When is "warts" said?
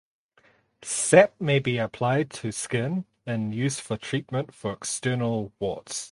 5.59-5.99